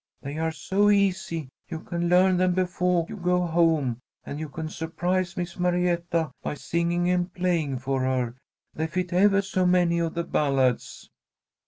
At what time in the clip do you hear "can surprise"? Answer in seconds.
4.49-5.37